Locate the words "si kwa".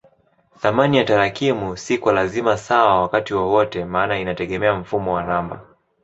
1.77-2.13